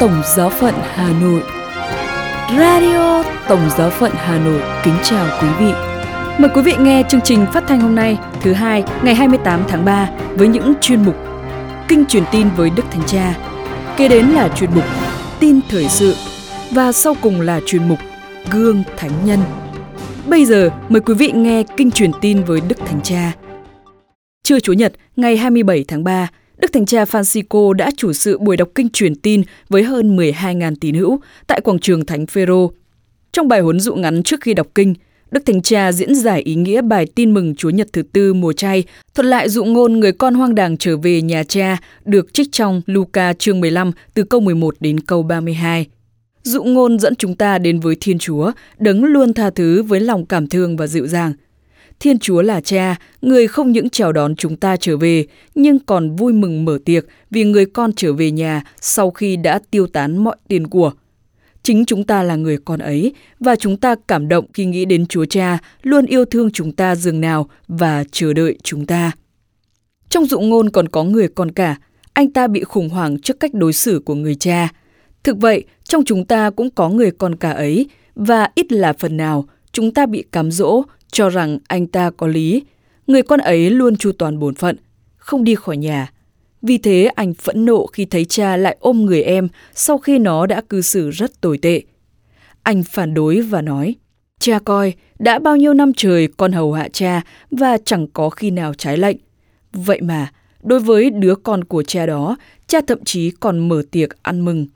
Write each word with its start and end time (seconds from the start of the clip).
Tổng 0.00 0.22
Giáo 0.36 0.50
phận 0.50 0.74
Hà 0.94 1.12
Nội 1.22 1.42
Radio 2.58 3.22
Tổng 3.48 3.70
Giáo 3.78 3.90
phận 3.90 4.12
Hà 4.14 4.38
Nội 4.38 4.60
kính 4.84 4.94
chào 5.02 5.26
quý 5.42 5.48
vị. 5.60 5.72
Mời 6.38 6.50
quý 6.54 6.62
vị 6.62 6.74
nghe 6.80 7.02
chương 7.08 7.20
trình 7.20 7.46
phát 7.52 7.64
thanh 7.68 7.80
hôm 7.80 7.94
nay 7.94 8.18
thứ 8.42 8.52
hai 8.52 8.84
ngày 9.02 9.14
28 9.14 9.64
tháng 9.68 9.84
3 9.84 10.10
với 10.34 10.48
những 10.48 10.72
chuyên 10.80 11.04
mục 11.04 11.14
Kinh 11.88 12.06
truyền 12.06 12.22
tin 12.32 12.48
với 12.56 12.70
Đức 12.76 12.82
Thánh 12.90 13.06
Cha. 13.06 13.34
Kế 13.96 14.08
đến 14.08 14.26
là 14.26 14.48
chuyên 14.48 14.70
mục 14.74 14.84
Tin 15.40 15.60
thời 15.68 15.88
sự 15.88 16.14
và 16.70 16.92
sau 16.92 17.16
cùng 17.22 17.40
là 17.40 17.60
chuyên 17.66 17.88
mục 17.88 17.98
Gương 18.50 18.82
Thánh 18.96 19.24
Nhân. 19.24 19.38
Bây 20.26 20.44
giờ 20.44 20.70
mời 20.88 21.00
quý 21.00 21.14
vị 21.14 21.32
nghe 21.34 21.62
Kinh 21.76 21.90
truyền 21.90 22.10
tin 22.20 22.44
với 22.44 22.60
Đức 22.68 22.78
Thánh 22.86 23.00
Cha. 23.02 23.32
Trưa 24.42 24.60
Chủ 24.60 24.72
nhật 24.72 24.92
ngày 25.16 25.36
27 25.36 25.84
tháng 25.88 26.04
3, 26.04 26.28
Đức 26.58 26.72
Thánh 26.72 26.86
Cha 26.86 27.04
Francisco 27.04 27.72
đã 27.72 27.90
chủ 27.96 28.12
sự 28.12 28.38
buổi 28.38 28.56
đọc 28.56 28.68
kinh 28.74 28.88
truyền 28.88 29.14
tin 29.14 29.42
với 29.68 29.82
hơn 29.82 30.16
12.000 30.16 30.74
tín 30.80 30.94
hữu 30.94 31.20
tại 31.46 31.60
quảng 31.60 31.78
trường 31.78 32.06
Thánh 32.06 32.26
Phêrô. 32.26 32.70
Trong 33.32 33.48
bài 33.48 33.60
huấn 33.60 33.80
dụ 33.80 33.94
ngắn 33.94 34.22
trước 34.22 34.40
khi 34.40 34.54
đọc 34.54 34.66
kinh, 34.74 34.94
Đức 35.30 35.46
Thánh 35.46 35.62
Cha 35.62 35.92
diễn 35.92 36.14
giải 36.14 36.40
ý 36.42 36.54
nghĩa 36.54 36.82
bài 36.82 37.06
tin 37.14 37.34
mừng 37.34 37.54
Chúa 37.54 37.70
Nhật 37.70 37.88
thứ 37.92 38.02
tư 38.02 38.34
mùa 38.34 38.52
chay, 38.52 38.84
thuật 39.14 39.26
lại 39.26 39.48
dụ 39.48 39.64
ngôn 39.64 40.00
người 40.00 40.12
con 40.12 40.34
hoang 40.34 40.54
đàng 40.54 40.76
trở 40.76 40.96
về 40.96 41.22
nhà 41.22 41.42
cha 41.44 41.76
được 42.04 42.34
trích 42.34 42.52
trong 42.52 42.82
Luca 42.86 43.32
chương 43.32 43.60
15 43.60 43.92
từ 44.14 44.22
câu 44.22 44.40
11 44.40 44.74
đến 44.80 45.00
câu 45.00 45.22
32. 45.22 45.86
Dụ 46.42 46.64
ngôn 46.64 46.98
dẫn 46.98 47.14
chúng 47.14 47.34
ta 47.34 47.58
đến 47.58 47.80
với 47.80 47.96
Thiên 48.00 48.18
Chúa, 48.18 48.52
đấng 48.78 49.04
luôn 49.04 49.34
tha 49.34 49.50
thứ 49.50 49.82
với 49.82 50.00
lòng 50.00 50.26
cảm 50.26 50.46
thương 50.46 50.76
và 50.76 50.86
dịu 50.86 51.06
dàng. 51.06 51.32
Thiên 52.00 52.18
Chúa 52.18 52.42
là 52.42 52.60
cha, 52.60 52.96
người 53.22 53.46
không 53.46 53.72
những 53.72 53.90
chào 53.90 54.12
đón 54.12 54.36
chúng 54.36 54.56
ta 54.56 54.76
trở 54.76 54.96
về, 54.96 55.26
nhưng 55.54 55.78
còn 55.78 56.16
vui 56.16 56.32
mừng 56.32 56.64
mở 56.64 56.78
tiệc 56.84 57.06
vì 57.30 57.44
người 57.44 57.66
con 57.66 57.92
trở 57.96 58.12
về 58.12 58.30
nhà 58.30 58.62
sau 58.80 59.10
khi 59.10 59.36
đã 59.36 59.60
tiêu 59.70 59.86
tán 59.86 60.24
mọi 60.24 60.36
tiền 60.48 60.66
của. 60.66 60.92
Chính 61.62 61.84
chúng 61.84 62.04
ta 62.04 62.22
là 62.22 62.36
người 62.36 62.58
con 62.64 62.80
ấy 62.80 63.14
và 63.40 63.56
chúng 63.56 63.76
ta 63.76 63.94
cảm 64.08 64.28
động 64.28 64.44
khi 64.52 64.64
nghĩ 64.64 64.84
đến 64.84 65.06
Chúa 65.06 65.24
Cha 65.24 65.58
luôn 65.82 66.06
yêu 66.06 66.24
thương 66.24 66.50
chúng 66.50 66.72
ta 66.72 66.94
dường 66.94 67.20
nào 67.20 67.48
và 67.68 68.04
chờ 68.12 68.32
đợi 68.32 68.58
chúng 68.62 68.86
ta. 68.86 69.12
Trong 70.08 70.26
dụ 70.26 70.40
ngôn 70.40 70.70
còn 70.70 70.88
có 70.88 71.04
người 71.04 71.28
con 71.28 71.50
cả, 71.50 71.76
anh 72.12 72.30
ta 72.30 72.46
bị 72.46 72.64
khủng 72.64 72.88
hoảng 72.88 73.20
trước 73.20 73.40
cách 73.40 73.54
đối 73.54 73.72
xử 73.72 74.02
của 74.04 74.14
người 74.14 74.34
cha. 74.34 74.68
Thực 75.24 75.38
vậy, 75.38 75.64
trong 75.84 76.04
chúng 76.04 76.24
ta 76.24 76.50
cũng 76.50 76.70
có 76.70 76.88
người 76.88 77.10
con 77.10 77.34
cả 77.34 77.50
ấy 77.50 77.86
và 78.14 78.48
ít 78.54 78.72
là 78.72 78.92
phần 78.92 79.16
nào 79.16 79.44
chúng 79.72 79.94
ta 79.94 80.06
bị 80.06 80.24
cám 80.32 80.50
dỗ 80.50 80.82
cho 81.14 81.28
rằng 81.28 81.58
anh 81.68 81.86
ta 81.86 82.10
có 82.10 82.26
lý. 82.26 82.62
Người 83.06 83.22
con 83.22 83.40
ấy 83.40 83.70
luôn 83.70 83.96
chu 83.96 84.12
toàn 84.12 84.38
bổn 84.38 84.54
phận, 84.54 84.76
không 85.16 85.44
đi 85.44 85.54
khỏi 85.54 85.76
nhà. 85.76 86.12
Vì 86.62 86.78
thế 86.78 87.10
anh 87.14 87.34
phẫn 87.34 87.64
nộ 87.64 87.86
khi 87.86 88.04
thấy 88.04 88.24
cha 88.24 88.56
lại 88.56 88.76
ôm 88.80 89.04
người 89.04 89.22
em 89.22 89.48
sau 89.74 89.98
khi 89.98 90.18
nó 90.18 90.46
đã 90.46 90.62
cư 90.68 90.80
xử 90.80 91.10
rất 91.10 91.40
tồi 91.40 91.58
tệ. 91.58 91.82
Anh 92.62 92.82
phản 92.82 93.14
đối 93.14 93.40
và 93.40 93.62
nói, 93.62 93.94
cha 94.40 94.58
coi, 94.58 94.92
đã 95.18 95.38
bao 95.38 95.56
nhiêu 95.56 95.74
năm 95.74 95.92
trời 95.96 96.28
con 96.36 96.52
hầu 96.52 96.72
hạ 96.72 96.88
cha 96.92 97.22
và 97.50 97.78
chẳng 97.84 98.06
có 98.06 98.30
khi 98.30 98.50
nào 98.50 98.74
trái 98.74 98.96
lệnh. 98.96 99.16
Vậy 99.72 100.00
mà, 100.00 100.32
đối 100.62 100.80
với 100.80 101.10
đứa 101.10 101.34
con 101.34 101.64
của 101.64 101.82
cha 101.82 102.06
đó, 102.06 102.36
cha 102.66 102.80
thậm 102.86 103.04
chí 103.04 103.30
còn 103.30 103.68
mở 103.68 103.82
tiệc 103.90 104.22
ăn 104.22 104.44
mừng. 104.44 104.66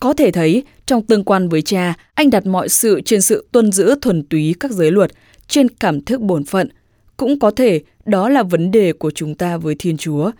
Có 0.00 0.12
thể 0.12 0.30
thấy, 0.30 0.62
trong 0.86 1.06
tương 1.06 1.24
quan 1.24 1.48
với 1.48 1.62
cha, 1.62 1.94
anh 2.14 2.30
đặt 2.30 2.46
mọi 2.46 2.68
sự 2.68 3.00
trên 3.04 3.20
sự 3.20 3.46
tuân 3.52 3.72
giữ 3.72 3.94
thuần 4.00 4.22
túy 4.22 4.54
các 4.60 4.70
giới 4.70 4.90
luật, 4.90 5.12
trên 5.48 5.68
cảm 5.68 6.00
thức 6.00 6.20
bổn 6.20 6.44
phận. 6.44 6.68
Cũng 7.16 7.38
có 7.38 7.50
thể 7.50 7.80
đó 8.04 8.28
là 8.28 8.42
vấn 8.42 8.70
đề 8.70 8.92
của 8.92 9.10
chúng 9.10 9.34
ta 9.34 9.56
với 9.56 9.74
Thiên 9.78 9.96
Chúa. 9.96 10.30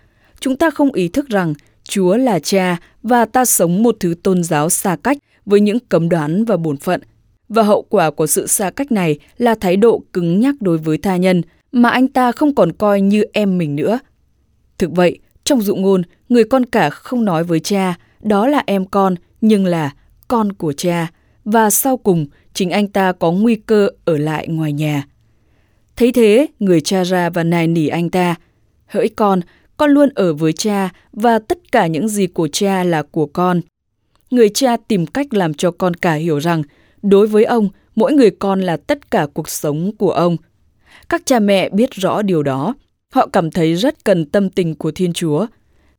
Chúng 0.40 0.56
ta 0.56 0.70
không 0.70 0.92
ý 0.92 1.08
thức 1.08 1.28
rằng 1.28 1.54
Chúa 1.82 2.16
là 2.16 2.38
cha 2.38 2.76
và 3.02 3.24
ta 3.24 3.44
sống 3.44 3.82
một 3.82 3.96
thứ 4.00 4.14
tôn 4.22 4.42
giáo 4.42 4.70
xa 4.70 4.96
cách 5.02 5.18
với 5.46 5.60
những 5.60 5.78
cấm 5.88 6.08
đoán 6.08 6.44
và 6.44 6.56
bổn 6.56 6.76
phận. 6.76 7.00
Và 7.48 7.62
hậu 7.62 7.82
quả 7.82 8.10
của 8.10 8.26
sự 8.26 8.46
xa 8.46 8.70
cách 8.70 8.92
này 8.92 9.18
là 9.38 9.54
thái 9.54 9.76
độ 9.76 10.02
cứng 10.12 10.40
nhắc 10.40 10.54
đối 10.60 10.78
với 10.78 10.98
tha 10.98 11.16
nhân 11.16 11.42
mà 11.72 11.88
anh 11.88 12.08
ta 12.08 12.32
không 12.32 12.54
còn 12.54 12.72
coi 12.72 13.00
như 13.00 13.24
em 13.32 13.58
mình 13.58 13.76
nữa. 13.76 13.98
Thực 14.78 14.90
vậy, 14.92 15.18
trong 15.44 15.62
dụ 15.62 15.76
ngôn, 15.76 16.02
người 16.28 16.44
con 16.44 16.66
cả 16.66 16.90
không 16.90 17.24
nói 17.24 17.44
với 17.44 17.60
cha, 17.60 17.94
đó 18.22 18.46
là 18.46 18.62
em 18.66 18.84
con, 18.84 19.14
nhưng 19.40 19.66
là 19.66 19.90
con 20.28 20.52
của 20.52 20.72
cha. 20.72 21.10
Và 21.46 21.70
sau 21.70 21.96
cùng, 21.96 22.26
chính 22.54 22.70
anh 22.70 22.88
ta 22.88 23.12
có 23.12 23.32
nguy 23.32 23.54
cơ 23.54 23.88
ở 24.04 24.18
lại 24.18 24.48
ngoài 24.48 24.72
nhà. 24.72 25.06
Thấy 25.96 26.12
thế, 26.12 26.46
người 26.58 26.80
cha 26.80 27.04
ra 27.04 27.30
và 27.30 27.44
nài 27.44 27.66
nỉ 27.66 27.88
anh 27.88 28.10
ta. 28.10 28.34
Hỡi 28.86 29.08
con, 29.08 29.40
con 29.76 29.90
luôn 29.90 30.08
ở 30.14 30.34
với 30.34 30.52
cha 30.52 30.90
và 31.12 31.38
tất 31.38 31.72
cả 31.72 31.86
những 31.86 32.08
gì 32.08 32.26
của 32.26 32.48
cha 32.48 32.84
là 32.84 33.02
của 33.02 33.26
con. 33.26 33.60
Người 34.30 34.48
cha 34.48 34.76
tìm 34.88 35.06
cách 35.06 35.34
làm 35.34 35.54
cho 35.54 35.70
con 35.70 35.94
cả 35.94 36.14
hiểu 36.14 36.38
rằng, 36.38 36.62
đối 37.02 37.26
với 37.26 37.44
ông, 37.44 37.68
mỗi 37.94 38.12
người 38.12 38.30
con 38.30 38.60
là 38.60 38.76
tất 38.76 39.10
cả 39.10 39.26
cuộc 39.34 39.48
sống 39.48 39.96
của 39.98 40.10
ông. 40.10 40.36
Các 41.08 41.22
cha 41.24 41.40
mẹ 41.40 41.68
biết 41.68 41.90
rõ 41.92 42.22
điều 42.22 42.42
đó. 42.42 42.74
Họ 43.12 43.26
cảm 43.32 43.50
thấy 43.50 43.74
rất 43.74 44.04
cần 44.04 44.24
tâm 44.24 44.50
tình 44.50 44.74
của 44.74 44.90
Thiên 44.90 45.12
Chúa. 45.12 45.46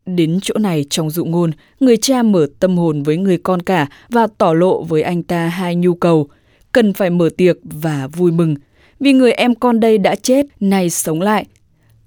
Đến 0.08 0.40
chỗ 0.42 0.56
này 0.60 0.86
trong 0.90 1.10
dụ 1.10 1.26
ngôn, 1.26 1.52
người 1.80 1.98
cha 1.98 2.24
mở 2.24 2.48
tâm 2.60 2.78
hồn 2.78 3.04
với 3.04 3.18
người 3.18 3.38
con 3.38 3.62
cả 3.62 3.88
và 4.10 4.28
tỏ 4.38 4.54
lộ 4.54 4.84
với 4.84 5.02
anh 5.02 5.24
ta 5.24 5.48
hai 5.48 5.76
nhu 5.76 5.96
cầu, 5.96 6.30
cần 6.72 6.94
phải 6.94 7.10
mở 7.10 7.30
tiệc 7.38 7.58
và 7.64 8.08
vui 8.08 8.32
mừng, 8.32 8.56
vì 9.00 9.14
người 9.14 9.32
em 9.32 9.56
con 9.56 9.80
đây 9.80 9.98
đã 9.98 10.16
chết, 10.16 10.46
nay 10.60 10.90
sống 10.90 11.22
lại. 11.22 11.46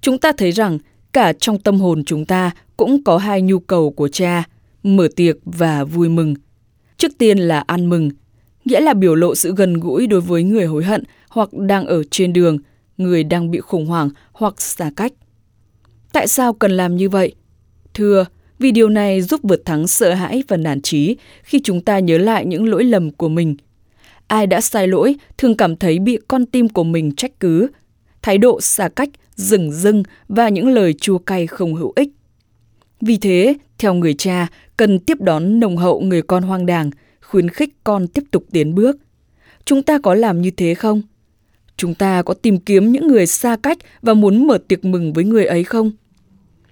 Chúng 0.01 0.19
ta 0.19 0.33
thấy 0.33 0.51
rằng 0.51 0.79
cả 1.13 1.33
trong 1.33 1.59
tâm 1.59 1.81
hồn 1.81 2.05
chúng 2.05 2.25
ta 2.25 2.51
cũng 2.77 3.05
có 3.05 3.19
hai 3.19 3.43
nhu 3.43 3.59
cầu 3.59 3.91
của 3.91 4.09
cha, 4.09 4.45
mở 4.83 5.09
tiệc 5.17 5.37
và 5.45 5.85
vui 5.85 6.09
mừng. 6.09 6.35
Trước 6.97 7.13
tiên 7.19 7.39
là 7.39 7.65
ăn 7.67 7.89
mừng, 7.89 8.11
nghĩa 8.65 8.81
là 8.81 8.95
biểu 8.95 9.15
lộ 9.15 9.35
sự 9.35 9.55
gần 9.57 9.81
gũi 9.81 10.07
đối 10.07 10.21
với 10.21 10.43
người 10.43 10.67
hối 10.67 10.85
hận 10.85 11.03
hoặc 11.29 11.53
đang 11.53 11.87
ở 11.87 12.03
trên 12.11 12.33
đường, 12.33 12.59
người 12.97 13.25
đang 13.25 13.51
bị 13.51 13.61
khủng 13.61 13.87
hoảng 13.87 14.11
hoặc 14.33 14.61
xa 14.61 14.91
cách. 14.97 15.13
Tại 16.13 16.29
sao 16.29 16.53
cần 16.53 16.71
làm 16.71 16.97
như 16.97 17.09
vậy? 17.09 17.35
Thưa, 18.01 18.27
vì 18.59 18.71
điều 18.71 18.89
này 18.89 19.23
giúp 19.23 19.41
vượt 19.43 19.65
thắng 19.65 19.87
sợ 19.87 20.15
hãi 20.15 20.43
và 20.49 20.57
nản 20.57 20.81
trí 20.81 21.17
khi 21.43 21.61
chúng 21.65 21.81
ta 21.81 21.99
nhớ 21.99 22.19
lại 22.19 22.47
những 22.47 22.69
lỗi 22.69 22.85
lầm 22.85 23.11
của 23.11 23.29
mình. 23.29 23.57
Ai 24.27 24.47
đã 24.47 24.61
sai 24.61 24.89
lỗi 24.89 25.17
thường 25.39 25.57
cảm 25.57 25.77
thấy 25.77 25.99
bị 25.99 26.19
con 26.29 26.47
tim 26.47 26.69
của 26.69 26.85
mình 26.85 27.15
trách 27.15 27.41
cứ, 27.41 27.69
thái 28.23 28.39
độ 28.39 28.61
xa 28.61 28.89
cách, 28.89 29.09
rừng 29.37 29.73
rưng 29.73 30.03
và 30.29 30.49
những 30.49 30.69
lời 30.69 30.93
chua 30.93 31.19
cay 31.19 31.47
không 31.47 31.75
hữu 31.75 31.93
ích. 31.97 32.09
Vì 33.01 33.17
thế, 33.17 33.55
theo 33.79 33.95
người 33.95 34.15
cha, 34.15 34.47
cần 34.77 34.99
tiếp 34.99 35.21
đón 35.21 35.61
nồng 35.61 35.77
hậu 35.77 36.01
người 36.01 36.23
con 36.23 36.43
hoang 36.43 36.67
đàng, 36.67 36.91
khuyến 37.23 37.49
khích 37.49 37.71
con 37.85 38.09
tiếp 38.09 38.23
tục 38.31 38.45
tiến 38.53 38.75
bước. 38.75 38.97
Chúng 39.65 39.83
ta 39.83 39.99
có 39.99 40.15
làm 40.15 40.43
như 40.43 40.51
thế 40.51 40.75
không? 40.75 41.03
Chúng 41.77 41.95
ta 41.95 42.23
có 42.23 42.35
tìm 42.35 42.59
kiếm 42.59 42.93
những 42.93 43.09
người 43.09 43.27
xa 43.27 43.57
cách 43.63 43.79
và 44.03 44.15
muốn 44.15 44.47
mở 44.47 44.59
tiệc 44.69 44.85
mừng 44.85 45.13
với 45.13 45.25
người 45.25 45.45
ấy 45.45 45.65
không? 45.65 45.91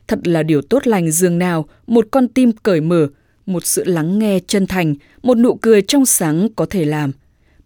Thật 0.09 0.27
là 0.29 0.43
điều 0.43 0.63
tốt 0.63 0.87
lành 0.87 1.11
dường 1.11 1.39
nào 1.39 1.69
một 1.87 2.07
con 2.11 2.29
tim 2.29 2.53
cởi 2.53 2.81
mở, 2.81 3.09
một 3.47 3.67
sự 3.67 3.85
lắng 3.85 4.19
nghe 4.19 4.39
chân 4.47 4.67
thành, 4.67 4.95
một 5.23 5.39
nụ 5.39 5.55
cười 5.55 5.83
trong 5.83 6.07
sáng 6.07 6.49
có 6.57 6.67
thể 6.71 6.85
làm. 6.85 7.13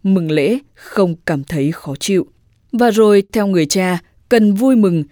Mừng 0.03 0.31
lễ 0.31 0.57
không 0.73 1.15
cảm 1.25 1.43
thấy 1.43 1.71
khó 1.71 1.95
chịu. 1.99 2.27
Và 2.71 2.91
rồi, 2.91 3.23
theo 3.31 3.47
người 3.47 3.65
cha, 3.65 3.99
cần 4.29 4.53
vui 4.53 4.75
mừng. 4.75 5.03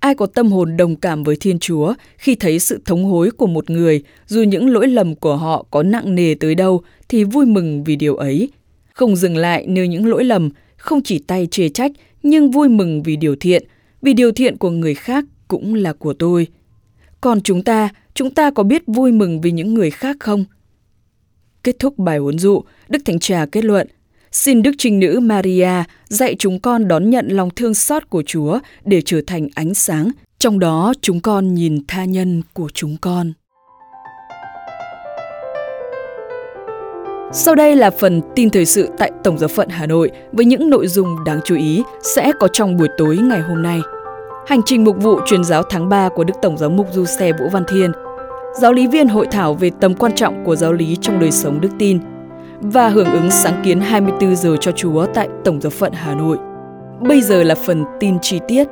Ai 0.00 0.14
có 0.14 0.26
tâm 0.26 0.52
hồn 0.52 0.76
đồng 0.76 0.96
cảm 0.96 1.24
với 1.24 1.36
Thiên 1.40 1.58
Chúa 1.58 1.94
khi 2.18 2.34
thấy 2.34 2.58
sự 2.58 2.80
thống 2.84 3.04
hối 3.04 3.30
của 3.30 3.46
một 3.46 3.70
người, 3.70 4.02
dù 4.26 4.42
những 4.42 4.70
lỗi 4.70 4.88
lầm 4.88 5.14
của 5.14 5.36
họ 5.36 5.66
có 5.70 5.82
nặng 5.82 6.14
nề 6.14 6.34
tới 6.34 6.54
đâu, 6.54 6.82
thì 7.08 7.24
vui 7.24 7.46
mừng 7.46 7.84
vì 7.84 7.96
điều 7.96 8.16
ấy. 8.16 8.50
Không 8.92 9.16
dừng 9.16 9.36
lại 9.36 9.66
nơi 9.66 9.88
những 9.88 10.06
lỗi 10.06 10.24
lầm, 10.24 10.50
không 10.76 11.02
chỉ 11.02 11.18
tay 11.18 11.48
chê 11.50 11.68
trách, 11.68 11.92
nhưng 12.22 12.50
vui 12.50 12.68
mừng 12.68 13.02
vì 13.02 13.16
điều 13.16 13.36
thiện, 13.36 13.64
vì 14.02 14.12
điều 14.12 14.32
thiện 14.32 14.56
của 14.56 14.70
người 14.70 14.94
khác 14.94 15.24
cũng 15.48 15.74
là 15.74 15.92
của 15.92 16.12
tôi. 16.12 16.46
Còn 17.24 17.40
chúng 17.40 17.62
ta, 17.62 17.88
chúng 18.14 18.30
ta 18.30 18.50
có 18.50 18.62
biết 18.62 18.82
vui 18.86 19.12
mừng 19.12 19.40
vì 19.40 19.50
những 19.50 19.74
người 19.74 19.90
khác 19.90 20.16
không? 20.20 20.44
Kết 21.62 21.76
thúc 21.78 21.98
bài 21.98 22.18
huấn 22.18 22.38
dụ, 22.38 22.62
Đức 22.88 22.98
Thánh 23.04 23.18
Cha 23.18 23.46
kết 23.52 23.64
luận, 23.64 23.88
xin 24.32 24.62
Đức 24.62 24.70
Trinh 24.78 25.00
Nữ 25.00 25.20
Maria 25.22 25.70
dạy 26.08 26.36
chúng 26.38 26.60
con 26.60 26.88
đón 26.88 27.10
nhận 27.10 27.28
lòng 27.28 27.50
thương 27.56 27.74
xót 27.74 28.10
của 28.10 28.22
Chúa 28.26 28.58
để 28.84 29.02
trở 29.04 29.20
thành 29.26 29.48
ánh 29.54 29.74
sáng, 29.74 30.10
trong 30.38 30.58
đó 30.58 30.92
chúng 31.00 31.20
con 31.20 31.54
nhìn 31.54 31.78
tha 31.88 32.04
nhân 32.04 32.42
của 32.52 32.68
chúng 32.74 32.96
con. 33.00 33.32
Sau 37.32 37.54
đây 37.54 37.76
là 37.76 37.90
phần 37.90 38.20
tin 38.34 38.50
thời 38.50 38.66
sự 38.66 38.88
tại 38.98 39.10
Tổng 39.24 39.38
giáo 39.38 39.48
phận 39.48 39.68
Hà 39.68 39.86
Nội 39.86 40.10
với 40.32 40.44
những 40.44 40.70
nội 40.70 40.86
dung 40.86 41.24
đáng 41.24 41.40
chú 41.44 41.56
ý 41.56 41.82
sẽ 42.14 42.32
có 42.40 42.48
trong 42.48 42.76
buổi 42.76 42.88
tối 42.98 43.16
ngày 43.16 43.40
hôm 43.40 43.62
nay. 43.62 43.80
Hành 44.46 44.60
trình 44.66 44.84
mục 44.84 44.96
vụ 45.02 45.20
truyền 45.26 45.44
giáo 45.44 45.62
tháng 45.62 45.88
3 45.88 46.08
của 46.08 46.24
Đức 46.24 46.34
Tổng 46.42 46.58
giám 46.58 46.76
mục 46.76 46.86
Du 46.92 47.04
Xe 47.04 47.32
Vũ 47.32 47.48
Văn 47.48 47.64
Thiên, 47.68 47.92
giáo 48.60 48.72
lý 48.72 48.86
viên 48.86 49.08
hội 49.08 49.26
thảo 49.30 49.54
về 49.54 49.70
tầm 49.80 49.94
quan 49.94 50.14
trọng 50.14 50.44
của 50.44 50.56
giáo 50.56 50.72
lý 50.72 50.96
trong 51.00 51.20
đời 51.20 51.30
sống 51.30 51.60
đức 51.60 51.68
tin 51.78 51.98
và 52.60 52.88
hưởng 52.88 53.12
ứng 53.12 53.30
sáng 53.30 53.62
kiến 53.64 53.80
24 53.80 54.36
giờ 54.36 54.56
cho 54.60 54.72
Chúa 54.72 55.06
tại 55.14 55.28
Tổng 55.44 55.60
giáo 55.60 55.70
phận 55.70 55.92
Hà 55.92 56.14
Nội. 56.14 56.38
Bây 57.08 57.20
giờ 57.20 57.42
là 57.42 57.54
phần 57.54 57.84
tin 58.00 58.18
chi 58.22 58.40
tiết. 58.48 58.68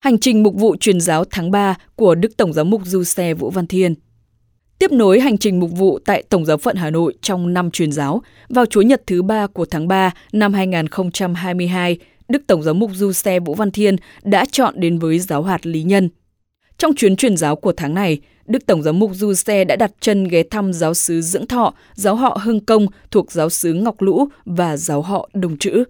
Hành 0.00 0.18
trình 0.18 0.42
mục 0.42 0.54
vụ 0.54 0.76
truyền 0.76 1.00
giáo 1.00 1.24
tháng 1.30 1.50
3 1.50 1.74
của 1.96 2.14
Đức 2.14 2.36
Tổng 2.36 2.52
giám 2.52 2.70
mục 2.70 2.80
Du 2.84 3.04
Xe 3.04 3.34
Vũ 3.34 3.50
Văn 3.50 3.66
Thiên 3.66 3.94
Tiếp 4.80 4.92
nối 4.92 5.20
hành 5.20 5.38
trình 5.38 5.60
mục 5.60 5.70
vụ 5.72 5.98
tại 6.04 6.22
Tổng 6.28 6.44
giáo 6.44 6.56
phận 6.56 6.76
Hà 6.76 6.90
Nội 6.90 7.14
trong 7.22 7.54
năm 7.54 7.70
truyền 7.70 7.92
giáo, 7.92 8.22
vào 8.48 8.66
Chúa 8.66 8.82
Nhật 8.82 9.02
thứ 9.06 9.22
ba 9.22 9.46
của 9.46 9.64
tháng 9.64 9.88
3 9.88 10.10
năm 10.32 10.52
2022, 10.52 11.98
Đức 12.30 12.42
Tổng 12.46 12.62
giám 12.62 12.78
mục 12.78 12.90
Du 12.94 13.12
Xe 13.12 13.40
Vũ 13.40 13.54
Văn 13.54 13.70
Thiên 13.70 13.96
đã 14.22 14.44
chọn 14.52 14.74
đến 14.76 14.98
với 14.98 15.18
giáo 15.18 15.42
hạt 15.42 15.66
Lý 15.66 15.82
Nhân. 15.82 16.08
Trong 16.78 16.94
chuyến 16.94 17.16
truyền 17.16 17.36
giáo 17.36 17.56
của 17.56 17.72
tháng 17.72 17.94
này, 17.94 18.20
Đức 18.46 18.66
Tổng 18.66 18.82
giám 18.82 18.98
mục 18.98 19.10
Du 19.14 19.34
Xe 19.34 19.64
đã 19.64 19.76
đặt 19.76 19.92
chân 20.00 20.24
ghé 20.24 20.42
thăm 20.42 20.72
giáo 20.72 20.94
sứ 20.94 21.20
Dưỡng 21.20 21.46
Thọ, 21.46 21.74
giáo 21.94 22.14
họ 22.14 22.38
Hưng 22.42 22.60
Công 22.60 22.86
thuộc 23.10 23.32
giáo 23.32 23.50
sứ 23.50 23.72
Ngọc 23.72 24.02
Lũ 24.02 24.28
và 24.44 24.76
giáo 24.76 25.02
họ 25.02 25.28
Đồng 25.32 25.58
Chữ. 25.58 25.84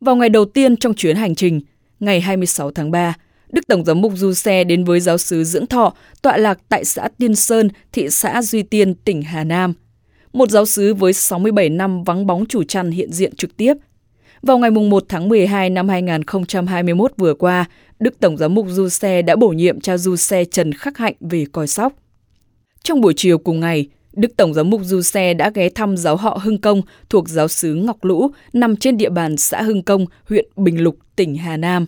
Vào 0.00 0.16
ngày 0.16 0.28
đầu 0.28 0.44
tiên 0.44 0.76
trong 0.76 0.94
chuyến 0.94 1.16
hành 1.16 1.34
trình, 1.34 1.60
ngày 2.00 2.20
26 2.20 2.70
tháng 2.70 2.90
3, 2.90 3.14
Đức 3.52 3.66
Tổng 3.66 3.84
giám 3.84 4.00
mục 4.00 4.12
Du 4.16 4.32
Xe 4.32 4.64
đến 4.64 4.84
với 4.84 5.00
giáo 5.00 5.18
sứ 5.18 5.44
Dưỡng 5.44 5.66
Thọ, 5.66 5.94
tọa 6.22 6.36
lạc 6.36 6.58
tại 6.68 6.84
xã 6.84 7.08
Tiên 7.18 7.34
Sơn, 7.34 7.68
thị 7.92 8.10
xã 8.10 8.42
Duy 8.42 8.62
Tiên, 8.62 8.94
tỉnh 8.94 9.22
Hà 9.22 9.44
Nam. 9.44 9.74
Một 10.32 10.50
giáo 10.50 10.66
sứ 10.66 10.94
với 10.94 11.12
67 11.12 11.68
năm 11.68 12.04
vắng 12.04 12.26
bóng 12.26 12.46
chủ 12.46 12.64
trăn 12.64 12.90
hiện 12.90 13.12
diện 13.12 13.36
trực 13.36 13.56
tiếp. 13.56 13.74
Vào 14.46 14.58
ngày 14.58 14.70
1 14.70 15.04
tháng 15.08 15.28
12 15.28 15.70
năm 15.70 15.88
2021 15.88 17.12
vừa 17.16 17.34
qua, 17.34 17.64
Đức 18.00 18.20
Tổng 18.20 18.36
giám 18.36 18.54
mục 18.54 18.66
Du 18.68 18.88
Xe 18.88 19.22
đã 19.22 19.36
bổ 19.36 19.48
nhiệm 19.48 19.80
cha 19.80 19.96
Du 19.96 20.16
Xe 20.16 20.44
Trần 20.44 20.72
Khắc 20.72 20.98
Hạnh 20.98 21.14
về 21.20 21.44
coi 21.52 21.66
sóc. 21.66 21.92
Trong 22.82 23.00
buổi 23.00 23.14
chiều 23.16 23.38
cùng 23.38 23.60
ngày, 23.60 23.88
Đức 24.12 24.36
Tổng 24.36 24.54
giám 24.54 24.70
mục 24.70 24.80
Du 24.84 25.02
Xe 25.02 25.34
đã 25.34 25.50
ghé 25.54 25.68
thăm 25.68 25.96
giáo 25.96 26.16
họ 26.16 26.38
Hưng 26.42 26.58
Công 26.58 26.82
thuộc 27.10 27.28
giáo 27.28 27.48
xứ 27.48 27.74
Ngọc 27.74 28.04
Lũ 28.04 28.30
nằm 28.52 28.76
trên 28.76 28.96
địa 28.96 29.10
bàn 29.10 29.36
xã 29.36 29.62
Hưng 29.62 29.82
Công, 29.82 30.06
huyện 30.28 30.48
Bình 30.56 30.82
Lục, 30.82 30.96
tỉnh 31.16 31.36
Hà 31.36 31.56
Nam. 31.56 31.86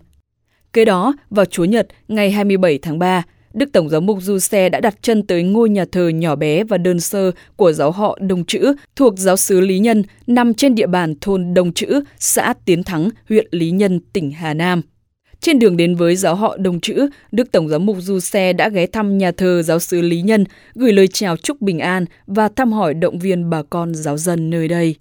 Kế 0.73 0.85
đó, 0.85 1.14
vào 1.31 1.44
Chúa 1.44 1.64
Nhật 1.64 1.87
ngày 2.08 2.31
27 2.31 2.79
tháng 2.79 2.99
3, 2.99 3.23
Đức 3.56 3.73
Tổng 3.73 3.88
giám 3.88 4.06
mục 4.06 4.19
Du 4.20 4.38
Xe 4.38 4.69
đã 4.69 4.81
đặt 4.81 4.94
chân 5.03 5.23
tới 5.23 5.43
ngôi 5.43 5.69
nhà 5.69 5.85
thờ 5.93 6.08
nhỏ 6.08 6.37
bé 6.37 6.64
và 6.64 6.79
đơn 6.79 7.00
sơ 7.00 7.31
của 7.56 7.73
giáo 7.73 7.91
họ 7.91 8.19
Đồng 8.20 8.44
Chữ 8.44 8.75
thuộc 8.97 9.19
giáo 9.19 9.37
xứ 9.37 9.61
Lý 9.61 9.79
Nhân 9.79 10.03
nằm 10.26 10.55
trên 10.55 10.75
địa 10.75 10.87
bàn 10.87 11.14
thôn 11.20 11.55
Đồng 11.55 11.73
Chữ, 11.73 12.00
xã 12.19 12.55
Tiến 12.64 12.82
Thắng, 12.82 13.11
huyện 13.29 13.47
Lý 13.50 13.70
Nhân, 13.70 14.00
tỉnh 14.12 14.31
Hà 14.31 14.55
Nam. 14.55 14.82
Trên 15.41 15.58
đường 15.58 15.76
đến 15.76 15.94
với 15.94 16.17
giáo 16.17 16.35
họ 16.35 16.56
Đồng 16.56 16.81
Chữ, 16.81 17.08
Đức 17.32 17.53
Tổng 17.53 17.69
giám 17.69 17.87
mục 17.87 17.97
Du 18.00 18.20
Xe 18.20 18.53
đã 18.53 18.69
ghé 18.69 18.87
thăm 18.87 19.19
nhà 19.19 19.32
thờ 19.32 19.62
giáo 19.62 19.79
sứ 19.79 20.00
Lý 20.00 20.23
Nhân, 20.23 20.44
gửi 20.75 20.93
lời 20.93 21.08
chào 21.08 21.37
chúc 21.37 21.61
bình 21.61 21.79
an 21.79 22.05
và 22.26 22.49
thăm 22.49 22.73
hỏi 22.73 22.94
động 22.94 23.19
viên 23.19 23.50
bà 23.50 23.62
con 23.62 23.94
giáo 23.94 24.19
dân 24.19 24.50
nơi 24.50 24.69
đây. 24.69 24.94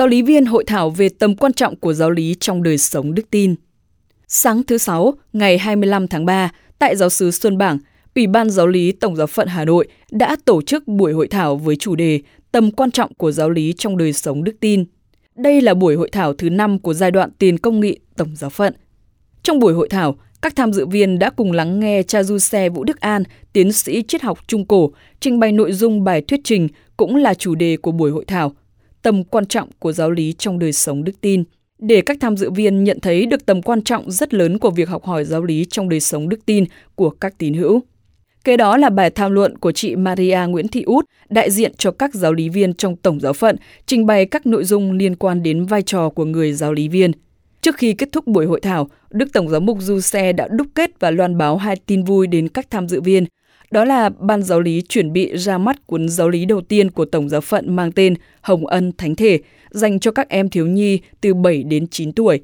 Giáo 0.00 0.08
lý 0.08 0.22
viên 0.22 0.46
hội 0.46 0.64
thảo 0.64 0.90
về 0.90 1.08
tầm 1.08 1.36
quan 1.36 1.52
trọng 1.52 1.76
của 1.76 1.92
giáo 1.92 2.10
lý 2.10 2.34
trong 2.40 2.62
đời 2.62 2.78
sống 2.78 3.14
đức 3.14 3.30
tin. 3.30 3.54
Sáng 4.28 4.62
thứ 4.62 4.78
Sáu, 4.78 5.14
ngày 5.32 5.58
25 5.58 6.08
tháng 6.08 6.26
3, 6.26 6.50
tại 6.78 6.96
giáo 6.96 7.10
sứ 7.10 7.30
Xuân 7.30 7.58
Bảng, 7.58 7.78
Ủy 8.14 8.26
ban 8.26 8.50
Giáo 8.50 8.66
lý 8.66 8.92
Tổng 8.92 9.16
giáo 9.16 9.26
phận 9.26 9.48
Hà 9.48 9.64
Nội 9.64 9.88
đã 10.10 10.36
tổ 10.44 10.62
chức 10.62 10.88
buổi 10.88 11.12
hội 11.12 11.28
thảo 11.28 11.56
với 11.56 11.76
chủ 11.76 11.94
đề 11.96 12.20
Tầm 12.52 12.70
quan 12.70 12.90
trọng 12.90 13.14
của 13.14 13.32
giáo 13.32 13.50
lý 13.50 13.72
trong 13.78 13.96
đời 13.96 14.12
sống 14.12 14.44
đức 14.44 14.56
tin. 14.60 14.84
Đây 15.36 15.60
là 15.60 15.74
buổi 15.74 15.94
hội 15.96 16.08
thảo 16.12 16.34
thứ 16.34 16.50
5 16.50 16.78
của 16.78 16.94
giai 16.94 17.10
đoạn 17.10 17.30
tiền 17.38 17.58
công 17.58 17.80
nghị 17.80 17.98
Tổng 18.16 18.36
giáo 18.36 18.50
phận. 18.50 18.74
Trong 19.42 19.58
buổi 19.58 19.72
hội 19.72 19.88
thảo, 19.88 20.16
các 20.42 20.56
tham 20.56 20.72
dự 20.72 20.86
viên 20.86 21.18
đã 21.18 21.30
cùng 21.30 21.52
lắng 21.52 21.80
nghe 21.80 22.02
cha 22.02 22.22
du 22.22 22.38
xe 22.38 22.68
Vũ 22.68 22.84
Đức 22.84 23.00
An, 23.00 23.22
tiến 23.52 23.72
sĩ 23.72 24.02
triết 24.08 24.22
học 24.22 24.38
Trung 24.46 24.66
Cổ, 24.66 24.90
trình 25.20 25.40
bày 25.40 25.52
nội 25.52 25.72
dung 25.72 26.04
bài 26.04 26.20
thuyết 26.20 26.40
trình 26.44 26.68
cũng 26.96 27.16
là 27.16 27.34
chủ 27.34 27.54
đề 27.54 27.76
của 27.76 27.92
buổi 27.92 28.10
hội 28.10 28.24
thảo, 28.24 28.54
tầm 29.02 29.24
quan 29.24 29.46
trọng 29.46 29.68
của 29.78 29.92
giáo 29.92 30.10
lý 30.10 30.32
trong 30.32 30.58
đời 30.58 30.72
sống 30.72 31.04
đức 31.04 31.20
tin 31.20 31.44
để 31.78 32.00
các 32.00 32.16
tham 32.20 32.36
dự 32.36 32.50
viên 32.50 32.84
nhận 32.84 33.00
thấy 33.00 33.26
được 33.26 33.46
tầm 33.46 33.62
quan 33.62 33.82
trọng 33.82 34.10
rất 34.10 34.34
lớn 34.34 34.58
của 34.58 34.70
việc 34.70 34.88
học 34.88 35.04
hỏi 35.04 35.24
giáo 35.24 35.42
lý 35.44 35.64
trong 35.64 35.88
đời 35.88 36.00
sống 36.00 36.28
đức 36.28 36.46
tin 36.46 36.64
của 36.94 37.10
các 37.10 37.38
tín 37.38 37.54
hữu. 37.54 37.82
Kế 38.44 38.56
đó 38.56 38.76
là 38.76 38.90
bài 38.90 39.10
tham 39.10 39.32
luận 39.32 39.58
của 39.58 39.72
chị 39.72 39.96
Maria 39.96 40.38
Nguyễn 40.48 40.68
Thị 40.68 40.82
Út, 40.82 41.04
đại 41.28 41.50
diện 41.50 41.72
cho 41.78 41.90
các 41.90 42.14
giáo 42.14 42.32
lý 42.32 42.48
viên 42.48 42.74
trong 42.74 42.96
Tổng 42.96 43.20
giáo 43.20 43.32
phận, 43.32 43.56
trình 43.86 44.06
bày 44.06 44.26
các 44.26 44.46
nội 44.46 44.64
dung 44.64 44.92
liên 44.92 45.16
quan 45.16 45.42
đến 45.42 45.64
vai 45.64 45.82
trò 45.82 46.08
của 46.08 46.24
người 46.24 46.52
giáo 46.52 46.72
lý 46.72 46.88
viên. 46.88 47.12
Trước 47.60 47.76
khi 47.76 47.94
kết 47.94 48.08
thúc 48.12 48.26
buổi 48.26 48.46
hội 48.46 48.60
thảo, 48.60 48.88
Đức 49.10 49.32
Tổng 49.32 49.48
giám 49.48 49.66
mục 49.66 49.78
Du 49.80 50.00
Xe 50.00 50.32
đã 50.32 50.48
đúc 50.48 50.66
kết 50.74 50.90
và 51.00 51.10
loan 51.10 51.38
báo 51.38 51.56
hai 51.56 51.76
tin 51.76 52.04
vui 52.04 52.26
đến 52.26 52.48
các 52.48 52.70
tham 52.70 52.88
dự 52.88 53.00
viên. 53.00 53.24
Đó 53.70 53.84
là 53.84 54.08
Ban 54.08 54.42
Giáo 54.42 54.60
lý 54.60 54.82
chuẩn 54.88 55.12
bị 55.12 55.36
ra 55.36 55.58
mắt 55.58 55.86
cuốn 55.86 56.08
giáo 56.08 56.28
lý 56.28 56.44
đầu 56.44 56.60
tiên 56.60 56.90
của 56.90 57.04
Tổng 57.04 57.28
giáo 57.28 57.40
phận 57.40 57.76
mang 57.76 57.92
tên 57.92 58.14
Hồng 58.40 58.66
Ân 58.66 58.92
Thánh 58.98 59.14
Thể, 59.14 59.38
dành 59.70 60.00
cho 60.00 60.10
các 60.10 60.28
em 60.28 60.48
thiếu 60.48 60.66
nhi 60.66 61.00
từ 61.20 61.34
7 61.34 61.62
đến 61.62 61.86
9 61.86 62.12
tuổi 62.12 62.40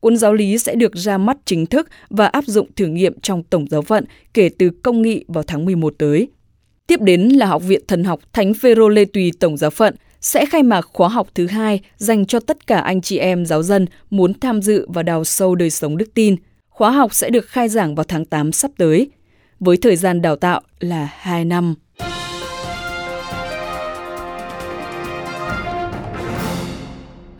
cuốn 0.00 0.16
giáo 0.16 0.34
lý 0.34 0.58
sẽ 0.58 0.74
được 0.74 0.96
ra 0.96 1.18
mắt 1.18 1.36
chính 1.44 1.66
thức 1.66 1.88
và 2.10 2.26
áp 2.26 2.44
dụng 2.46 2.68
thử 2.76 2.86
nghiệm 2.86 3.20
trong 3.20 3.42
Tổng 3.42 3.66
giáo 3.70 3.82
phận 3.82 4.04
kể 4.34 4.50
từ 4.58 4.70
công 4.82 5.02
nghị 5.02 5.24
vào 5.28 5.44
tháng 5.46 5.64
11 5.64 5.94
tới. 5.98 6.28
Tiếp 6.86 7.00
đến 7.00 7.28
là 7.28 7.46
Học 7.46 7.62
viện 7.66 7.82
Thần 7.88 8.04
học 8.04 8.20
Thánh 8.32 8.54
Phêrô 8.54 8.88
Lê 8.88 9.04
Tùy 9.04 9.32
Tổng 9.40 9.56
giáo 9.56 9.70
phận 9.70 9.94
sẽ 10.20 10.46
khai 10.46 10.62
mạc 10.62 10.82
khóa 10.92 11.08
học 11.08 11.28
thứ 11.34 11.46
hai 11.46 11.80
dành 11.96 12.26
cho 12.26 12.40
tất 12.40 12.66
cả 12.66 12.80
anh 12.80 13.00
chị 13.00 13.18
em 13.18 13.46
giáo 13.46 13.62
dân 13.62 13.86
muốn 14.10 14.40
tham 14.40 14.62
dự 14.62 14.86
và 14.88 15.02
đào 15.02 15.24
sâu 15.24 15.54
đời 15.54 15.70
sống 15.70 15.96
đức 15.96 16.14
tin. 16.14 16.36
Khóa 16.68 16.90
học 16.90 17.14
sẽ 17.14 17.30
được 17.30 17.46
khai 17.46 17.68
giảng 17.68 17.94
vào 17.94 18.04
tháng 18.04 18.24
8 18.24 18.52
sắp 18.52 18.70
tới, 18.76 19.10
với 19.60 19.76
thời 19.76 19.96
gian 19.96 20.22
đào 20.22 20.36
tạo 20.36 20.60
là 20.80 21.08
2 21.18 21.44
năm. 21.44 21.74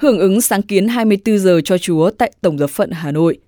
hưởng 0.01 0.19
ứng 0.19 0.41
sáng 0.41 0.63
kiến 0.63 0.89
24 0.89 1.39
giờ 1.39 1.61
cho 1.65 1.79
Chúa 1.79 2.11
tại 2.11 2.33
Tổng 2.41 2.59
giáo 2.59 2.69
phận 2.69 2.91
Hà 2.91 3.13
Nội. 3.13 3.39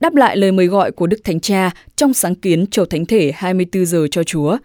Đáp 0.00 0.14
lại 0.14 0.36
lời 0.36 0.52
mời 0.52 0.66
gọi 0.66 0.92
của 0.92 1.06
Đức 1.06 1.20
Thánh 1.24 1.40
Cha 1.40 1.70
trong 1.96 2.14
sáng 2.14 2.34
kiến 2.34 2.66
Chầu 2.66 2.84
Thánh 2.84 3.06
Thể 3.06 3.32
24 3.34 3.86
giờ 3.86 4.06
cho 4.10 4.22
Chúa, 4.22 4.58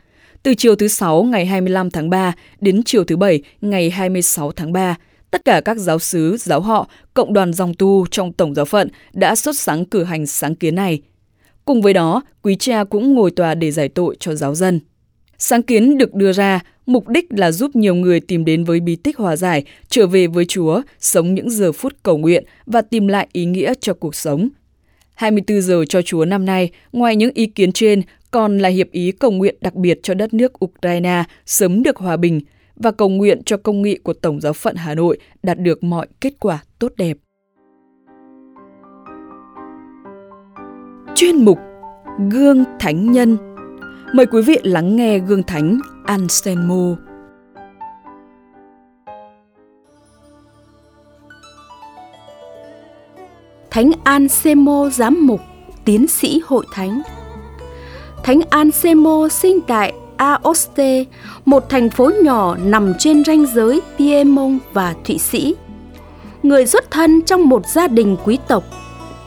từ 0.43 0.53
chiều 0.53 0.75
thứ 0.75 0.87
Sáu 0.87 1.23
ngày 1.23 1.45
25 1.45 1.91
tháng 1.91 2.09
3 2.09 2.33
đến 2.61 2.81
chiều 2.85 3.03
thứ 3.03 3.17
Bảy 3.17 3.41
ngày 3.61 3.89
26 3.89 4.51
tháng 4.51 4.73
3, 4.73 4.95
tất 5.31 5.45
cả 5.45 5.61
các 5.65 5.77
giáo 5.77 5.99
sứ, 5.99 6.37
giáo 6.39 6.61
họ, 6.61 6.89
cộng 7.13 7.33
đoàn 7.33 7.53
dòng 7.53 7.73
tu 7.73 8.05
trong 8.11 8.33
Tổng 8.33 8.55
giáo 8.55 8.65
phận 8.65 8.89
đã 9.13 9.35
xuất 9.35 9.57
sáng 9.57 9.85
cử 9.85 10.03
hành 10.03 10.25
sáng 10.25 10.55
kiến 10.55 10.75
này. 10.75 11.01
Cùng 11.65 11.81
với 11.81 11.93
đó, 11.93 12.21
quý 12.41 12.55
cha 12.59 12.83
cũng 12.83 13.13
ngồi 13.13 13.31
tòa 13.31 13.55
để 13.55 13.71
giải 13.71 13.89
tội 13.89 14.15
cho 14.19 14.35
giáo 14.35 14.55
dân. 14.55 14.79
Sáng 15.37 15.63
kiến 15.63 15.97
được 15.97 16.13
đưa 16.13 16.31
ra 16.31 16.59
mục 16.85 17.07
đích 17.07 17.25
là 17.29 17.51
giúp 17.51 17.75
nhiều 17.75 17.95
người 17.95 18.19
tìm 18.19 18.45
đến 18.45 18.63
với 18.63 18.79
bí 18.79 18.95
tích 18.95 19.17
hòa 19.17 19.35
giải, 19.35 19.63
trở 19.89 20.07
về 20.07 20.27
với 20.27 20.45
Chúa, 20.45 20.81
sống 20.99 21.35
những 21.35 21.49
giờ 21.49 21.71
phút 21.71 21.93
cầu 22.03 22.17
nguyện 22.17 22.43
và 22.65 22.81
tìm 22.81 23.07
lại 23.07 23.27
ý 23.31 23.45
nghĩa 23.45 23.73
cho 23.79 23.93
cuộc 23.93 24.15
sống. 24.15 24.49
24 25.15 25.61
giờ 25.61 25.85
cho 25.89 26.01
Chúa 26.01 26.25
năm 26.25 26.45
nay, 26.45 26.69
ngoài 26.91 27.15
những 27.15 27.31
ý 27.33 27.45
kiến 27.45 27.71
trên, 27.71 28.01
còn 28.31 28.57
là 28.57 28.69
hiệp 28.69 28.91
ý 28.91 29.11
cầu 29.11 29.31
nguyện 29.31 29.55
đặc 29.61 29.75
biệt 29.75 29.99
cho 30.03 30.13
đất 30.13 30.33
nước 30.33 30.65
Ukraine 30.65 31.23
sớm 31.45 31.83
được 31.83 31.97
hòa 31.97 32.17
bình 32.17 32.41
và 32.75 32.91
cầu 32.91 33.09
nguyện 33.09 33.43
cho 33.45 33.57
công 33.57 33.81
nghị 33.81 33.97
của 33.97 34.13
Tổng 34.13 34.41
giáo 34.41 34.53
phận 34.53 34.75
Hà 34.75 34.95
Nội 34.95 35.17
đạt 35.43 35.59
được 35.59 35.83
mọi 35.83 36.07
kết 36.21 36.33
quả 36.39 36.63
tốt 36.79 36.93
đẹp. 36.97 37.17
Chuyên 41.15 41.45
mục 41.45 41.59
Gương 42.31 42.63
Thánh 42.79 43.11
Nhân 43.11 43.37
Mời 44.13 44.25
quý 44.25 44.41
vị 44.41 44.57
lắng 44.63 44.95
nghe 44.95 45.19
gương 45.19 45.43
thánh 45.43 45.79
Anselmo. 46.05 46.95
Thánh 53.69 53.91
Anselmo 54.03 54.89
giám 54.89 55.27
mục, 55.27 55.39
tiến 55.85 56.07
sĩ 56.07 56.41
hội 56.45 56.65
thánh. 56.73 57.01
Thánh 58.23 58.41
Anselmo 58.49 59.27
sinh 59.31 59.61
tại 59.67 59.93
Aoste, 60.17 61.03
một 61.45 61.69
thành 61.69 61.89
phố 61.89 62.11
nhỏ 62.23 62.55
nằm 62.65 62.93
trên 62.99 63.23
ranh 63.23 63.45
giới 63.45 63.81
Piemont 63.97 64.61
và 64.73 64.95
Thụy 65.05 65.17
Sĩ. 65.17 65.55
Người 66.43 66.65
xuất 66.65 66.91
thân 66.91 67.21
trong 67.21 67.49
một 67.49 67.67
gia 67.67 67.87
đình 67.87 68.17
quý 68.25 68.37
tộc, 68.47 68.63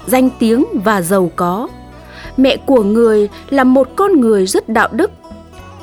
danh 0.07 0.31
tiếng 0.39 0.65
và 0.85 1.03
giàu 1.03 1.31
có 1.37 1.69
mẹ 2.39 2.57
của 2.57 2.83
người 2.83 3.29
là 3.51 3.65
một 3.65 3.89
con 3.97 4.21
người 4.21 4.47
rất 4.47 4.69
đạo 4.69 4.89
đức, 4.93 5.11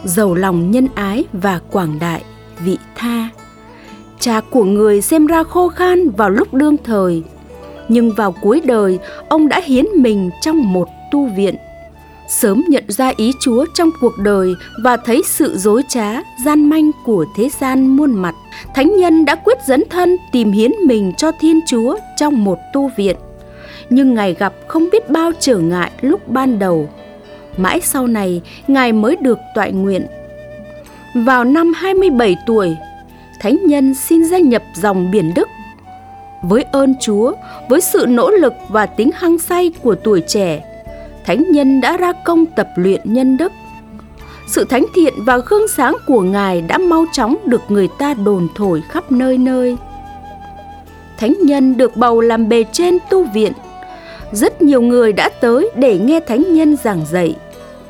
giàu 0.03 0.33
lòng 0.33 0.71
nhân 0.71 0.87
ái 0.95 1.23
và 1.33 1.59
quảng 1.71 1.99
đại 1.99 2.23
vị 2.59 2.77
tha. 2.95 3.29
Cha 4.19 4.41
của 4.49 4.63
người 4.63 5.01
xem 5.01 5.27
ra 5.27 5.43
khô 5.43 5.69
khan 5.69 6.09
vào 6.09 6.29
lúc 6.29 6.53
đương 6.53 6.77
thời, 6.83 7.23
nhưng 7.89 8.11
vào 8.11 8.31
cuối 8.31 8.61
đời, 8.65 8.99
ông 9.29 9.47
đã 9.47 9.61
hiến 9.65 9.85
mình 9.95 10.29
trong 10.41 10.73
một 10.73 10.89
tu 11.11 11.25
viện. 11.25 11.55
Sớm 12.27 12.63
nhận 12.67 12.83
ra 12.87 13.11
ý 13.17 13.31
chúa 13.41 13.65
trong 13.73 13.89
cuộc 14.01 14.17
đời 14.17 14.53
và 14.83 14.97
thấy 14.97 15.21
sự 15.25 15.57
dối 15.57 15.83
trá, 15.87 16.21
gian 16.45 16.69
manh 16.69 16.91
của 17.05 17.25
thế 17.35 17.49
gian 17.59 17.87
muôn 17.87 18.13
mặt, 18.13 18.35
thánh 18.75 18.95
nhân 18.97 19.25
đã 19.25 19.35
quyết 19.35 19.57
dấn 19.67 19.83
thân 19.89 20.17
tìm 20.31 20.51
hiến 20.51 20.71
mình 20.85 21.13
cho 21.17 21.31
thiên 21.39 21.59
chúa 21.67 21.97
trong 22.17 22.43
một 22.43 22.57
tu 22.73 22.91
viện 22.97 23.15
nhưng 23.89 24.13
Ngài 24.13 24.33
gặp 24.33 24.53
không 24.67 24.89
biết 24.91 25.09
bao 25.09 25.31
trở 25.39 25.57
ngại 25.57 25.91
lúc 26.01 26.27
ban 26.27 26.59
đầu. 26.59 26.89
Mãi 27.57 27.79
sau 27.81 28.07
này, 28.07 28.41
Ngài 28.67 28.93
mới 28.93 29.15
được 29.15 29.39
toại 29.55 29.71
nguyện. 29.71 30.07
Vào 31.15 31.43
năm 31.43 31.73
27 31.75 32.35
tuổi, 32.47 32.75
Thánh 33.39 33.57
Nhân 33.65 33.95
xin 33.95 34.25
gia 34.25 34.37
nhập 34.37 34.63
dòng 34.75 35.11
biển 35.11 35.33
Đức. 35.35 35.47
Với 36.41 36.63
ơn 36.71 36.95
Chúa, 37.01 37.33
với 37.69 37.81
sự 37.81 38.05
nỗ 38.09 38.31
lực 38.31 38.53
và 38.69 38.85
tính 38.85 39.09
hăng 39.13 39.39
say 39.39 39.71
của 39.83 39.95
tuổi 39.95 40.21
trẻ, 40.27 40.63
thánh 41.25 41.51
nhân 41.51 41.81
đã 41.81 41.97
ra 41.97 42.11
công 42.25 42.45
tập 42.45 42.69
luyện 42.75 43.01
nhân 43.03 43.37
đức. 43.37 43.51
Sự 44.47 44.65
thánh 44.65 44.85
thiện 44.95 45.13
và 45.17 45.37
gương 45.37 45.67
sáng 45.67 45.95
của 46.07 46.21
Ngài 46.21 46.61
đã 46.61 46.77
mau 46.77 47.05
chóng 47.11 47.35
được 47.45 47.61
người 47.69 47.87
ta 47.99 48.13
đồn 48.13 48.47
thổi 48.55 48.83
khắp 48.89 49.11
nơi 49.11 49.37
nơi. 49.37 49.77
Thánh 51.17 51.33
nhân 51.43 51.77
được 51.77 51.97
bầu 51.97 52.21
làm 52.21 52.49
bề 52.49 52.63
trên 52.71 52.97
tu 53.09 53.23
viện. 53.23 53.51
Rất 54.35 54.61
nhiều 54.61 54.81
người 54.81 55.13
đã 55.13 55.29
tới 55.29 55.69
để 55.75 55.99
nghe 55.99 56.19
thánh 56.19 56.53
nhân 56.53 56.75
giảng 56.83 57.05
dạy, 57.11 57.35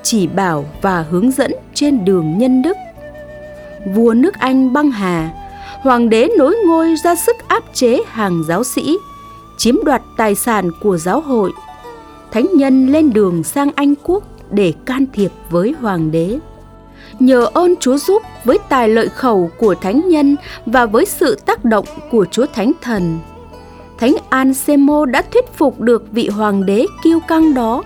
chỉ 0.04 0.28
bảo 0.28 0.66
và 0.82 1.06
hướng 1.12 1.32
dẫn 1.32 1.52
trên 1.74 2.06
đường 2.06 2.38
nhân 2.38 2.62
đức. 2.62 2.78
Vua 3.94 4.14
nước 4.14 4.34
Anh 4.40 4.74
băng 4.74 4.92
hà, 4.92 5.30
hoàng 5.82 6.10
đế 6.10 6.30
nối 6.38 6.58
ngôi 6.68 6.96
ra 7.04 7.16
sức 7.16 7.36
áp 7.48 7.64
chế 7.74 8.00
hàng 8.08 8.44
giáo 8.48 8.64
sĩ, 8.64 8.98
chiếm 9.58 9.76
đoạt 9.84 10.02
tài 10.18 10.36
sản 10.36 10.70
của 10.82 10.98
giáo 10.98 11.22
hội. 11.22 11.52
Thánh 12.32 12.48
nhân 12.54 12.88
lên 12.88 13.14
đường 13.14 13.44
sang 13.44 13.72
Anh 13.76 13.94
quốc 14.04 14.24
để 14.52 14.74
can 14.86 15.06
thiệp 15.14 15.32
với 15.50 15.76
hoàng 15.82 16.12
đế. 16.12 16.40
Nhờ 17.20 17.48
ơn 17.54 17.76
Chúa 17.80 17.98
giúp 17.98 18.22
với 18.44 18.58
tài 18.70 18.90
lợi 18.90 19.10
khẩu 19.10 19.50
của 19.58 19.76
thánh 19.76 20.10
nhân 20.10 20.36
và 20.66 20.86
với 20.86 21.06
sự 21.06 21.36
tác 21.46 21.66
động 21.66 21.86
của 22.12 22.26
Chúa 22.32 22.46
Thánh 22.54 22.72
Thần, 22.82 23.20
Thánh 23.98 24.16
Ansemo 24.30 25.06
đã 25.06 25.22
thuyết 25.22 25.54
phục 25.54 25.80
được 25.80 26.12
vị 26.12 26.28
hoàng 26.28 26.66
đế 26.66 26.86
kiêu 27.04 27.20
căng 27.28 27.54
đó. 27.54 27.84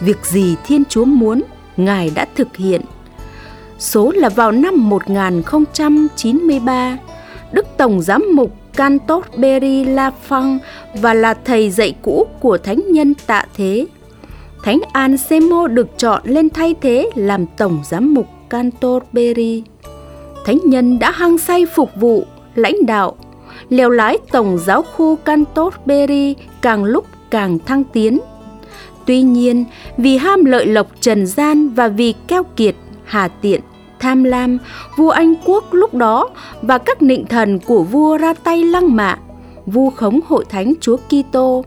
Việc 0.00 0.26
gì 0.26 0.56
Thiên 0.66 0.82
Chúa 0.88 1.04
muốn, 1.04 1.42
Ngài 1.76 2.10
đã 2.14 2.26
thực 2.36 2.56
hiện. 2.56 2.80
Số 3.78 4.10
là 4.10 4.28
vào 4.28 4.52
năm 4.52 4.88
1093, 4.88 6.98
Đức 7.52 7.66
Tổng 7.76 8.02
Giám 8.02 8.24
mục 8.32 8.54
Canterbury 8.76 9.84
La 9.84 10.10
Phong 10.22 10.58
và 10.94 11.14
là 11.14 11.34
thầy 11.34 11.70
dạy 11.70 11.94
cũ 12.02 12.26
của 12.40 12.58
thánh 12.58 12.82
nhân 12.88 13.14
tạ 13.26 13.44
thế. 13.56 13.86
Thánh 14.64 14.80
Ansemo 14.92 15.66
được 15.66 15.98
chọn 15.98 16.22
lên 16.24 16.50
thay 16.50 16.74
thế 16.80 17.10
làm 17.14 17.46
Tổng 17.46 17.80
Giám 17.84 18.14
mục 18.14 18.26
Canterbury. 18.50 19.62
Thánh 20.44 20.58
nhân 20.64 20.98
đã 20.98 21.10
hăng 21.10 21.38
say 21.38 21.66
phục 21.66 21.90
vụ, 22.00 22.24
lãnh 22.54 22.86
đạo, 22.86 23.16
lèo 23.68 23.90
lái 23.90 24.18
Tổng 24.32 24.58
giáo 24.58 24.82
khu 24.82 25.16
Canterbury 25.16 26.34
càng 26.60 26.84
lúc 26.84 27.06
càng 27.30 27.58
thăng 27.58 27.84
tiến. 27.84 28.18
Tuy 29.06 29.22
nhiên, 29.22 29.64
vì 29.96 30.16
ham 30.16 30.44
lợi 30.44 30.66
lộc 30.66 30.86
trần 31.00 31.26
gian 31.26 31.68
và 31.68 31.88
vì 31.88 32.14
keo 32.28 32.42
kiệt, 32.42 32.74
hà 33.04 33.28
tiện, 33.28 33.60
tham 33.98 34.24
lam, 34.24 34.58
vua 34.96 35.10
Anh 35.10 35.34
quốc 35.44 35.64
lúc 35.74 35.94
đó 35.94 36.28
và 36.62 36.78
các 36.78 37.02
nịnh 37.02 37.26
thần 37.26 37.58
của 37.58 37.82
vua 37.82 38.18
ra 38.18 38.34
tay 38.34 38.64
lăng 38.64 38.96
mạ, 38.96 39.18
vu 39.66 39.90
khống 39.90 40.20
hội 40.26 40.44
thánh 40.48 40.74
Chúa 40.80 40.96
Kitô. 40.96 41.64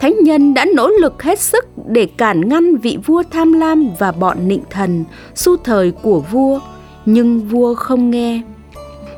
Thánh 0.00 0.16
nhân 0.22 0.54
đã 0.54 0.64
nỗ 0.74 0.88
lực 0.88 1.22
hết 1.22 1.38
sức 1.38 1.64
để 1.86 2.06
cản 2.06 2.48
ngăn 2.48 2.76
vị 2.76 2.98
vua 3.06 3.22
tham 3.30 3.52
lam 3.52 3.88
và 3.98 4.12
bọn 4.12 4.48
nịnh 4.48 4.62
thần, 4.70 5.04
su 5.34 5.56
thời 5.56 5.90
của 5.90 6.20
vua, 6.20 6.60
nhưng 7.06 7.40
vua 7.40 7.74
không 7.74 8.10
nghe. 8.10 8.42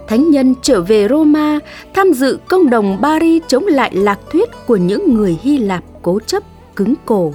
Thánh 0.08 0.30
nhân 0.30 0.54
trở 0.62 0.80
về 0.80 1.08
Roma 1.08 1.58
tham 1.94 2.12
dự 2.12 2.38
công 2.48 2.70
đồng 2.70 2.98
Paris 3.02 3.42
chống 3.48 3.66
lại 3.66 3.90
lạc 3.94 4.18
thuyết 4.30 4.48
của 4.66 4.76
những 4.76 5.14
người 5.14 5.38
Hy 5.42 5.58
Lạp 5.58 5.84
cố 6.02 6.20
chấp, 6.26 6.42
cứng 6.76 6.94
cổ. 7.04 7.32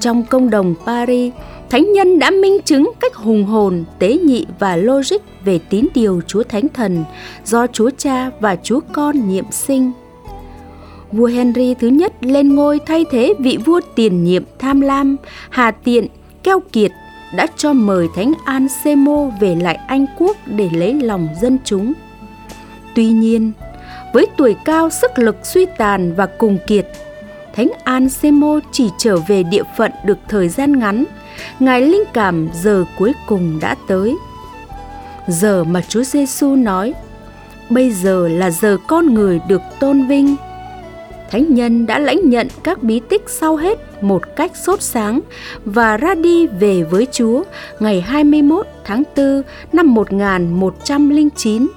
Trong 0.00 0.22
công 0.22 0.50
đồng 0.50 0.74
Paris, 0.86 1.32
Thánh 1.70 1.92
nhân 1.92 2.18
đã 2.18 2.30
minh 2.30 2.58
chứng 2.64 2.92
cách 3.00 3.14
hùng 3.14 3.44
hồn, 3.44 3.84
tế 3.98 4.18
nhị 4.24 4.46
và 4.58 4.76
logic 4.76 5.16
về 5.44 5.58
tín 5.70 5.86
điều 5.94 6.20
Chúa 6.26 6.42
Thánh 6.42 6.68
Thần 6.68 7.04
do 7.44 7.66
Chúa 7.66 7.90
Cha 7.98 8.30
và 8.40 8.56
Chúa 8.56 8.80
Con 8.92 9.28
nhiệm 9.28 9.44
sinh. 9.50 9.92
Vua 11.12 11.26
Henry 11.26 11.74
thứ 11.74 11.88
nhất 11.88 12.12
lên 12.20 12.54
ngôi 12.54 12.78
thay 12.86 13.04
thế 13.10 13.34
vị 13.38 13.58
vua 13.64 13.80
tiền 13.94 14.24
nhiệm 14.24 14.44
tham 14.58 14.80
lam, 14.80 15.16
hà 15.50 15.70
tiện, 15.70 16.06
keo 16.42 16.60
kiệt 16.72 16.90
đã 17.34 17.46
cho 17.56 17.72
mời 17.72 18.08
Thánh 18.14 18.32
Ansemo 18.44 19.30
về 19.40 19.54
lại 19.54 19.78
Anh 19.86 20.06
quốc 20.18 20.36
để 20.46 20.70
lấy 20.72 20.94
lòng 20.94 21.28
dân 21.40 21.58
chúng. 21.64 21.92
Tuy 22.94 23.06
nhiên, 23.06 23.52
với 24.12 24.26
tuổi 24.36 24.56
cao 24.64 24.90
sức 24.90 25.10
lực 25.18 25.36
suy 25.42 25.66
tàn 25.78 26.14
và 26.14 26.26
cùng 26.26 26.58
kiệt, 26.66 26.86
Thánh 27.54 27.70
Ansemo 27.84 28.60
chỉ 28.72 28.88
trở 28.98 29.16
về 29.16 29.42
địa 29.42 29.64
phận 29.76 29.92
được 30.04 30.18
thời 30.28 30.48
gian 30.48 30.78
ngắn– 30.78 31.04
Ngài 31.60 31.82
linh 31.82 32.04
cảm 32.12 32.48
giờ 32.54 32.84
cuối 32.98 33.12
cùng 33.26 33.60
đã 33.60 33.76
tới. 33.88 34.16
Giờ 35.28 35.64
mà 35.64 35.82
Chúa 35.88 36.02
Giêsu 36.02 36.56
nói, 36.56 36.94
bây 37.70 37.90
giờ 37.90 38.28
là 38.28 38.50
giờ 38.50 38.76
con 38.86 39.14
người 39.14 39.40
được 39.48 39.62
tôn 39.80 40.06
vinh. 40.06 40.36
Thánh 41.30 41.54
nhân 41.54 41.86
đã 41.86 41.98
lãnh 41.98 42.30
nhận 42.30 42.48
các 42.62 42.82
bí 42.82 43.00
tích 43.08 43.22
sau 43.26 43.56
hết 43.56 44.02
một 44.02 44.22
cách 44.36 44.52
sốt 44.66 44.82
sáng 44.82 45.20
và 45.64 45.96
ra 45.96 46.14
đi 46.14 46.46
về 46.46 46.82
với 46.82 47.06
Chúa 47.12 47.42
ngày 47.80 48.00
21 48.00 48.66
tháng 48.84 49.02
4 49.16 49.42
năm 49.72 49.94
1109. 49.94 51.68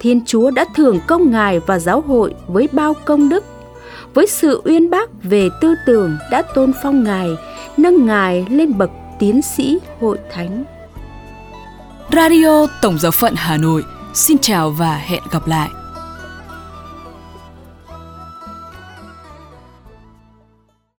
Thiên 0.00 0.20
Chúa 0.26 0.50
đã 0.50 0.64
thưởng 0.74 1.00
công 1.06 1.30
Ngài 1.30 1.60
và 1.60 1.78
giáo 1.78 2.00
hội 2.00 2.34
với 2.46 2.68
bao 2.72 2.94
công 3.04 3.28
đức. 3.28 3.44
Với 4.14 4.26
sự 4.26 4.62
uyên 4.64 4.90
bác 4.90 5.10
về 5.22 5.48
tư 5.60 5.74
tưởng 5.86 6.16
đã 6.30 6.42
tôn 6.42 6.72
phong 6.82 7.04
Ngài, 7.04 7.28
nâng 7.76 8.06
ngài 8.06 8.46
lên 8.50 8.78
bậc 8.78 8.90
tiến 9.18 9.42
sĩ 9.42 9.78
hội 10.00 10.18
thánh. 10.32 10.64
Radio 12.12 12.66
Tổng 12.82 12.98
giáo 12.98 13.12
phận 13.12 13.34
Hà 13.36 13.56
Nội, 13.56 13.84
xin 14.14 14.38
chào 14.38 14.70
và 14.70 14.96
hẹn 14.96 15.22
gặp 15.32 15.46
lại. 15.46 15.68